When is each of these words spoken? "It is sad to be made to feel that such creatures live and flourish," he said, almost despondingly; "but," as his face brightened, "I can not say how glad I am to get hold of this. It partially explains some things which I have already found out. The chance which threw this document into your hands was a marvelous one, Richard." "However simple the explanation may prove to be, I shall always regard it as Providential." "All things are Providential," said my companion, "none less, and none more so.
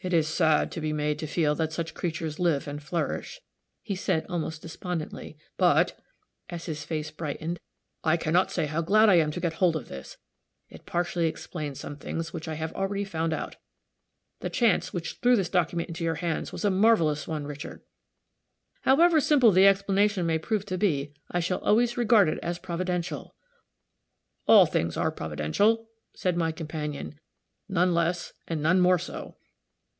"It 0.00 0.12
is 0.14 0.28
sad 0.28 0.70
to 0.70 0.80
be 0.80 0.92
made 0.92 1.18
to 1.18 1.26
feel 1.26 1.56
that 1.56 1.72
such 1.72 1.92
creatures 1.92 2.38
live 2.38 2.68
and 2.68 2.80
flourish," 2.80 3.40
he 3.82 3.96
said, 3.96 4.24
almost 4.28 4.62
despondingly; 4.62 5.36
"but," 5.56 5.98
as 6.48 6.66
his 6.66 6.84
face 6.84 7.10
brightened, 7.10 7.58
"I 8.04 8.16
can 8.16 8.32
not 8.32 8.52
say 8.52 8.66
how 8.66 8.80
glad 8.80 9.08
I 9.08 9.16
am 9.16 9.32
to 9.32 9.40
get 9.40 9.54
hold 9.54 9.74
of 9.74 9.88
this. 9.88 10.16
It 10.68 10.86
partially 10.86 11.26
explains 11.26 11.80
some 11.80 11.96
things 11.96 12.32
which 12.32 12.46
I 12.46 12.54
have 12.54 12.72
already 12.74 13.02
found 13.04 13.32
out. 13.32 13.56
The 14.38 14.48
chance 14.50 14.92
which 14.92 15.14
threw 15.20 15.34
this 15.34 15.48
document 15.48 15.88
into 15.88 16.04
your 16.04 16.14
hands 16.14 16.52
was 16.52 16.64
a 16.64 16.70
marvelous 16.70 17.26
one, 17.26 17.44
Richard." 17.44 17.82
"However 18.82 19.18
simple 19.20 19.50
the 19.50 19.66
explanation 19.66 20.26
may 20.26 20.38
prove 20.38 20.64
to 20.66 20.78
be, 20.78 21.12
I 21.32 21.40
shall 21.40 21.58
always 21.62 21.96
regard 21.96 22.28
it 22.28 22.38
as 22.40 22.60
Providential." 22.60 23.34
"All 24.46 24.64
things 24.64 24.96
are 24.96 25.10
Providential," 25.10 25.88
said 26.14 26.36
my 26.36 26.52
companion, 26.52 27.18
"none 27.68 27.92
less, 27.94 28.32
and 28.46 28.62
none 28.62 28.78
more 28.78 29.00
so. 29.00 29.34